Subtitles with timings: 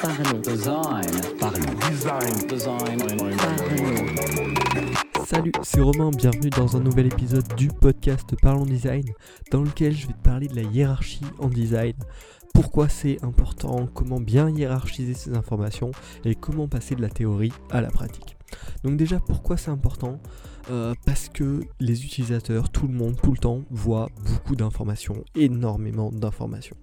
[0.00, 0.40] Parlons.
[0.40, 1.04] Design.
[1.38, 1.74] Parlons.
[1.90, 2.46] Design.
[2.48, 2.98] Design.
[3.36, 4.54] Parlons.
[5.26, 9.04] Salut, c'est Romain, bienvenue dans un nouvel épisode du podcast Parlons Design,
[9.50, 11.92] dans lequel je vais te parler de la hiérarchie en design,
[12.54, 15.90] pourquoi c'est important, comment bien hiérarchiser ces informations
[16.24, 18.37] et comment passer de la théorie à la pratique.
[18.84, 20.20] Donc déjà, pourquoi c'est important
[20.70, 26.12] Euh, Parce que les utilisateurs, tout le monde, tout le temps, voient beaucoup d'informations, énormément
[26.12, 26.76] d'informations.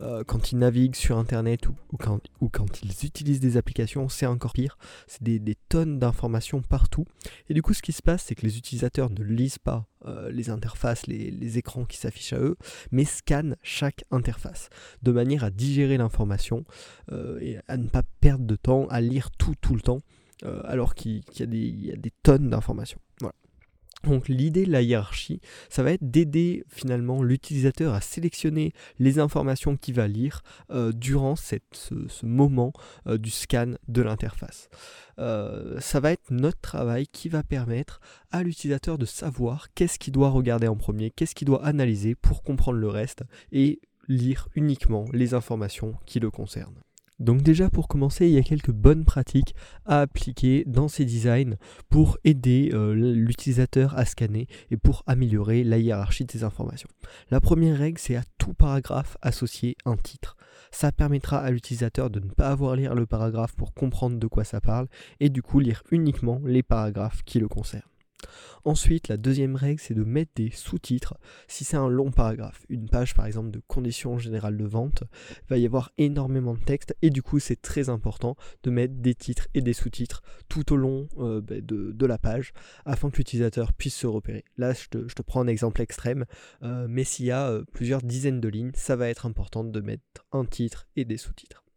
[0.00, 4.76] Euh, quand ils naviguent sur Internet ou, quand, ils utilisent des applications, c'est encore pire.
[5.06, 7.04] C'est des, tonnes d'informations partout.
[7.48, 10.30] Et du coup, ce qui se passe, c'est que les utilisateurs ne lisent pas euh,
[10.30, 12.56] les interfaces, les, écrans qui s'affichent à eux,
[12.90, 14.68] mais scannent chaque interface,
[15.02, 16.64] de manière à digérer l'information
[17.40, 20.00] et à ne pas perdre de temps à lire tout tout le temps,
[20.44, 23.00] euh, alors qu'il y, a des- tonnes d'informations.
[24.04, 29.76] Donc l'idée de la hiérarchie, ça va être d'aider finalement l'utilisateur à sélectionner les informations
[29.76, 31.56] qu'il va lire euh, durant ce,
[32.22, 32.72] moment
[33.08, 34.70] euh, du scan de l'interface.
[35.16, 37.98] Ça va être notre travail qui va permettre
[38.30, 42.44] à l'utilisateur de savoir qu'est-ce qu'il doit regarder en premier, qu'est-ce qu'il doit analyser pour
[42.44, 46.80] comprendre le reste et lire uniquement les informations qui le concernent.
[47.18, 49.54] Donc déjà pour commencer, il y a quelques bonnes pratiques
[49.86, 51.56] à appliquer dans ces designs
[51.88, 56.88] pour aider euh, l'utilisateur à scanner et pour améliorer la hiérarchie de ces informations.
[57.30, 60.36] La première règle, c'est à tout paragraphe associer un titre.
[60.70, 64.26] Ça permettra à l'utilisateur de ne pas avoir à lire le paragraphe pour comprendre de
[64.26, 64.86] quoi ça parle
[65.18, 67.82] et du coup lire uniquement les paragraphes qui le concernent.
[68.64, 71.18] Ensuite, la deuxième règle, c'est de mettre des sous-titres.
[71.46, 75.48] Si c'est un long paragraphe, une page par exemple de conditions générales de vente, il
[75.48, 79.14] va y avoir énormément de texte et du coup c'est très important de mettre des
[79.14, 82.52] titres et des sous-titres tout au long euh, bah, de, la page
[82.86, 84.44] afin que l'utilisateur puisse se repérer.
[84.56, 86.24] Là, je te, je te prends un exemple extrême,
[86.62, 89.80] euh, mais s'il y a euh, plusieurs dizaines de lignes, ça va être important de
[89.80, 91.67] mettre un titre et des sous-titres.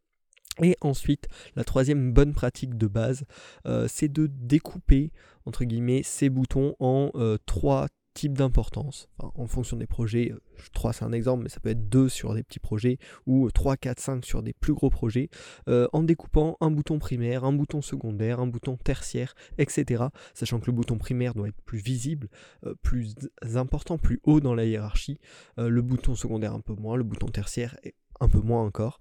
[0.61, 3.25] Et ensuite, la troisième bonne pratique de base,
[3.65, 5.11] euh, c'est de découper,
[5.45, 9.09] entre guillemets, ces boutons en euh, trois types d'importance.
[9.17, 10.39] Enfin, en fonction des projets, euh,
[10.73, 13.77] 3 c'est un exemple, mais ça peut être 2 sur des petits projets, ou 3,
[13.77, 15.29] 4, 5 sur des plus gros projets,
[15.69, 20.05] euh, en découpant un bouton primaire, un bouton secondaire, un bouton tertiaire, etc.
[20.33, 22.29] Sachant que le bouton primaire doit être plus visible,
[22.65, 23.15] euh, plus
[23.55, 25.19] important, plus haut dans la hiérarchie,
[25.57, 27.77] euh, le bouton secondaire un peu moins, le bouton tertiaire
[28.21, 28.99] un peu moins encore,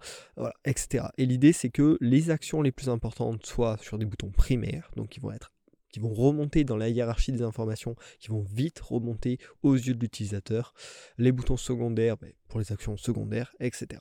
[0.65, 1.07] etc.
[1.19, 5.11] Et l'idée c'est que les actions les plus importantes soient sur des boutons primaires, donc
[5.11, 5.21] qui
[6.01, 10.75] vont remonter dans la hiérarchie des informations, qui vont vite remonter aux yeux de l'utilisateur,
[11.19, 14.01] les boutons secondaires ben, pour les actions secondaires, etc.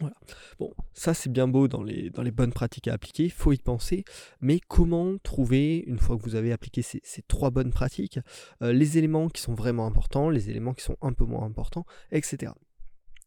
[0.00, 0.16] Voilà.
[0.58, 4.04] Bon, ça c'est bien beau dans les, bonnes pratiques à appliquer, il faut y penser,
[4.40, 8.18] mais comment trouver, une fois que vous avez appliqué ces, ces trois bonnes pratiques,
[8.62, 11.86] euh, les éléments qui sont vraiment importants, les éléments qui sont un peu moins importants,
[12.10, 12.52] etc.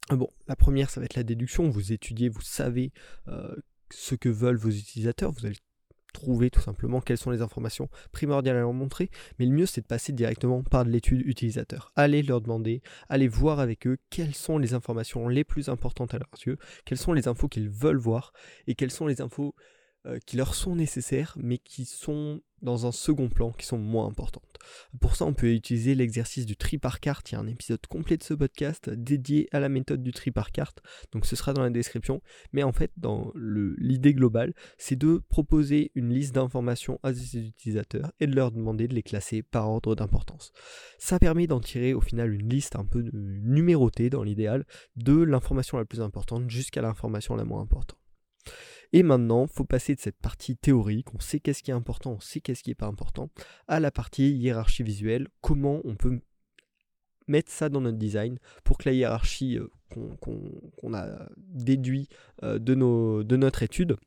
[0.10, 1.70] Bon, la première, ça va être la déduction.
[1.70, 2.92] Vous étudiez, vous savez
[3.28, 3.56] euh,
[3.92, 5.32] ce que veulent vos utilisateurs.
[5.32, 5.58] Vous allez
[6.14, 9.10] trouver tout simplement quelles sont les informations primordiales à leur montrer.
[9.38, 11.92] Mais le mieux, c'est de passer directement par de l'étude utilisateur.
[11.96, 16.20] Allez leur demander, allez voir avec eux quelles sont les informations les plus importantes à
[16.20, 18.34] leurs yeux, quelles sont les infos qu'ils veulent voir
[18.66, 19.54] et quelles sont les infos
[20.06, 24.08] euh, qui leur sont nécessaires mais qui sont dans un second plan, qui sont moins
[24.08, 24.44] importantes.
[25.00, 27.32] Pour ça, on peut utiliser l'exercice du tri par carte.
[27.32, 30.32] Il y a un épisode complet de ce podcast dédié à la méthode du tri
[30.32, 30.82] par carte.
[31.12, 32.22] Donc ce sera dans la description.
[32.54, 38.12] Mais en fait, dans l'idée globale, c'est de proposer une liste d'informations à ses utilisateurs
[38.20, 40.52] et de leur demander de les classer par ordre d'importance.
[40.98, 45.78] Ça permet d'en tirer au final une liste un peu numérotée dans l'idéal de l'information
[45.78, 48.00] la plus importante jusqu'à l'information la moins importante.
[48.94, 52.20] Et maintenant, faut passer de cette partie théorique, on sait qu'est-ce qui est important, on
[52.20, 53.30] sait qu'est-ce qui n'est pas important,
[53.68, 56.20] à la partie hiérarchie visuelle, comment on peut
[57.28, 59.68] mettre ça dans notre design pour que la hiérarchie euh,
[60.22, 62.08] qu'on a déduit
[62.44, 63.98] euh, de, nos, de notre étude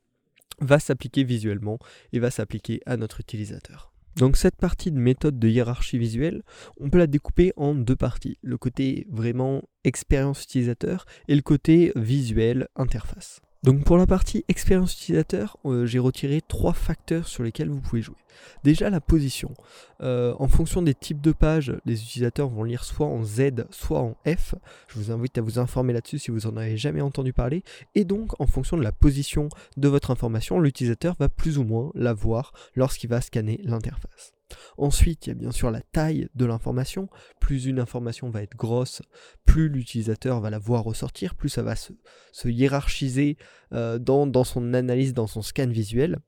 [0.59, 1.79] va s'appliquer visuellement
[2.13, 3.91] et va s'appliquer à notre utilisateur.
[4.17, 6.43] Donc cette partie de méthode de hiérarchie visuelle,
[6.79, 8.37] on peut la découper en deux parties.
[8.41, 13.41] Le côté vraiment expérience utilisateur et le côté visuel interface.
[13.63, 18.01] Donc pour la partie expérience utilisateur, euh, j'ai retiré trois facteurs sur lesquels vous pouvez
[18.01, 18.15] jouer.
[18.63, 19.53] Déjà la position.
[20.01, 23.99] Euh, en fonction des types de pages, les utilisateurs vont lire soit en Z, soit
[23.99, 24.55] en F.
[24.87, 27.63] Je vous invite à vous informer là-dessus si vous en avez jamais entendu parler.
[27.93, 31.91] Et donc en fonction de la position de votre information, l'utilisateur va plus ou moins
[31.93, 34.33] la voir lorsqu'il va scanner l'interface.
[34.77, 37.09] Ensuite, il y a bien sûr la taille de l'information.
[37.39, 39.01] Plus une information va être grosse,
[39.45, 41.93] plus l'utilisateur va la voir ressortir, plus ça va se,
[42.31, 43.37] se hiérarchiser
[43.73, 46.19] euh, dans, son analyse, dans son scan visuel.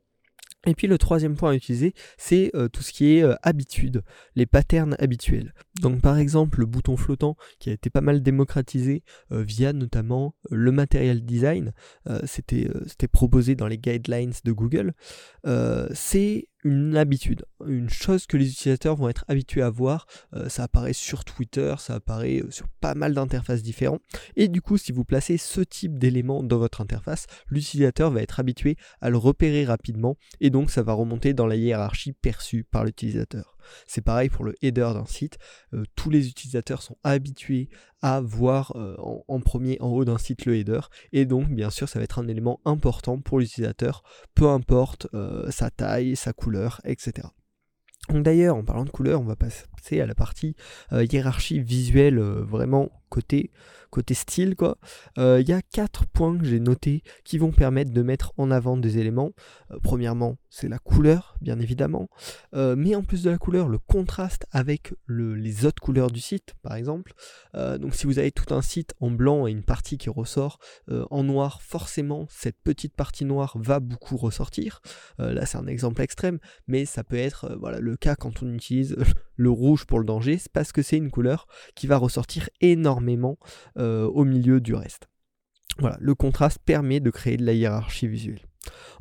[0.65, 4.01] Et puis le troisième point à utiliser, c'est euh, tout ce qui est euh, habitude,
[4.35, 5.53] les patterns habituels.
[5.81, 10.71] Donc par exemple le bouton flottant qui a été pas mal démocratisé via notamment le
[10.71, 11.73] matériel design,
[12.25, 14.93] c'était proposé dans les guidelines de Google,
[15.93, 20.07] c'est une habitude, une chose que les utilisateurs vont être habitués à voir.
[20.33, 24.01] Euh, ça apparaît sur Twitter, ça apparaît euh, sur pas mal d'interfaces différentes.
[24.35, 28.39] Et du coup, si vous placez ce type d'élément dans votre interface, l'utilisateur va être
[28.39, 32.85] habitué à le repérer rapidement et donc ça va remonter dans la hiérarchie perçue par
[32.85, 33.52] l'utilisateur.
[33.87, 35.37] C'est pareil pour le header d'un site.
[35.73, 37.69] Euh, tous les utilisateurs sont habitués
[38.01, 40.81] à voir en, premier en haut d'un site le header.
[41.13, 44.03] Et donc, bien sûr, ça va être un élément important pour l'utilisateur,
[44.35, 45.07] peu importe
[45.49, 47.27] sa taille, sa couleur etc.
[48.09, 49.35] Donc d'ailleurs, en parlant de couleur, on va
[49.83, 50.55] passer à la partie
[50.91, 53.51] euh, hiérarchie visuelle euh, vraiment côté
[53.89, 54.79] côté style, quoi,
[55.19, 58.49] euh, il y a quatre points que j'ai notés qui vont permettre de mettre en
[58.49, 59.33] avant des éléments.
[59.83, 62.09] Premièrement, c'est la couleur, bien évidemment,
[62.53, 66.73] mais en plus de la couleur, le contraste avec les autres couleurs du site, par
[66.73, 67.13] exemple.
[67.53, 70.57] donc si vous avez tout un site en blanc et une partie qui ressort
[70.89, 74.81] en noir, forcément, cette petite partie noire va beaucoup ressortir.
[75.19, 78.95] là, c'est un exemple extrême, mais ça peut être voilà, le cas quand on utilise
[79.35, 83.37] le rouge pour le danger, c'est parce que c'est une couleur qui va ressortir énormément
[83.77, 85.07] euh, au milieu du reste.
[85.79, 88.41] Voilà, le contraste permet de créer de la hiérarchie visuelle.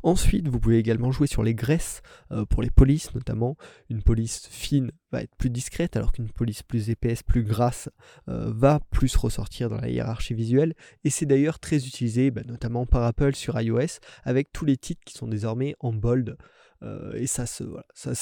[0.01, 2.01] Ensuite, vous pouvez également jouer sur les graisses
[2.31, 3.55] euh, pour les polices notamment.
[3.89, 7.89] Une police fine va être plus discrète alors qu'une police plus épaisse, plus grasse
[8.27, 10.73] euh, va plus ressortir dans la hiérarchie visuelle.
[11.03, 15.01] Et c'est d'ailleurs très utilisé bah, notamment par Apple sur iOS avec tous les titres
[15.05, 16.37] qui sont désormais en bold.
[16.83, 17.63] Euh, et ça se,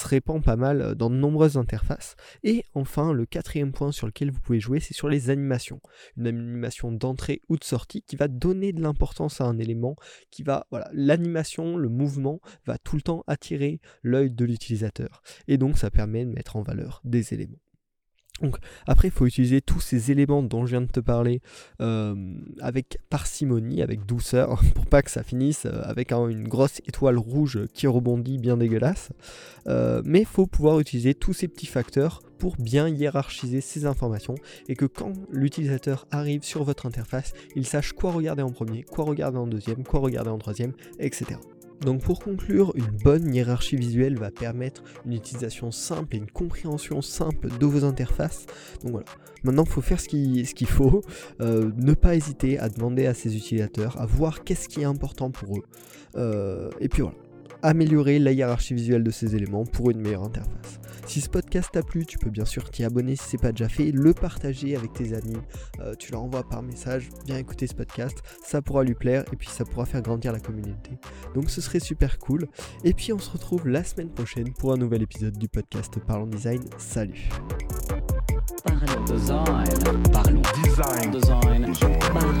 [0.06, 2.16] répand pas mal euh, dans de nombreuses interfaces.
[2.42, 5.80] Et enfin, le quatrième point sur lequel vous pouvez jouer, c'est sur les animations.
[6.16, 9.96] Une animation d'entrée ou de sortie qui va donner de l'importance à un élément,
[10.30, 15.22] qui va, l'animation, le mouvement va tout le temps attirer l'œil de l'utilisateur.
[15.48, 17.58] Et donc ça permet de mettre en valeur des éléments.
[18.42, 18.56] Donc
[18.86, 21.40] après, il faut utiliser tous ces éléments dont je viens de te parler
[21.80, 22.14] euh,
[22.60, 27.60] avec parcimonie, avec douceur, pour pas que ça finisse euh, avec une grosse étoile rouge
[27.72, 29.10] qui rebondit bien dégueulasse.
[29.68, 34.34] Euh, mais il faut pouvoir utiliser tous ces petits facteurs pour bien hiérarchiser ces informations
[34.68, 39.04] et que quand l'utilisateur arrive sur votre interface, il sache quoi regarder en premier, quoi
[39.04, 41.36] regarder en deuxième, quoi regarder en troisième, etc.
[41.84, 47.02] Donc pour conclure, une bonne hiérarchie visuelle va permettre une utilisation simple et une compréhension
[47.02, 48.46] simple de vos interfaces.
[48.82, 49.06] Donc voilà,
[49.42, 51.02] maintenant il faut faire ce qu'il faut,
[51.40, 55.30] euh, ne pas hésiter à demander à ses utilisateurs, à voir qu'est-ce qui est important
[55.30, 55.64] pour eux.
[56.16, 57.16] Euh, et puis voilà,
[57.62, 60.80] améliorer la hiérarchie visuelle de ces éléments pour une meilleure interface.
[61.06, 63.68] Si ce podcast t'a plu, tu peux bien sûr t'y abonner si c'est pas déjà
[63.68, 65.36] fait, le partager avec tes amis,
[65.80, 69.36] euh, tu leur envoies par message, viens écouter ce podcast, ça pourra lui plaire et
[69.36, 70.92] puis ça pourra faire grandir la communauté.
[71.34, 72.46] Donc ce serait super cool.
[72.84, 76.26] Et puis on se retrouve la semaine prochaine pour un nouvel épisode du podcast Parlons
[76.26, 76.62] Design.
[76.78, 77.28] Salut
[78.64, 79.66] Parlons design.
[80.12, 81.10] Parlons design.
[81.10, 81.66] Design.
[81.66, 81.98] Design.
[82.12, 82.38] Parlons